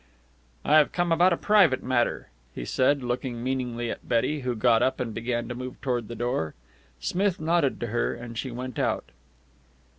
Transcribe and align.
"I 0.65 0.77
have 0.77 0.91
come 0.91 1.11
about 1.11 1.31
a 1.31 1.37
private 1.37 1.83
matter," 1.83 2.29
he 2.55 2.65
said, 2.65 3.03
looking 3.03 3.43
meaningly 3.43 3.91
at 3.91 4.09
Betty, 4.09 4.39
who 4.39 4.55
got 4.55 4.81
up 4.81 4.99
and 4.99 5.13
began 5.13 5.47
to 5.47 5.53
move 5.53 5.79
toward 5.79 6.07
the 6.07 6.15
door. 6.15 6.55
Smith 6.99 7.39
nodded 7.39 7.79
to 7.81 7.87
her, 7.89 8.15
and 8.15 8.35
she 8.35 8.49
went 8.49 8.79
out. 8.79 9.11